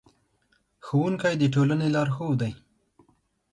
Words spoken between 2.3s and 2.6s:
دي.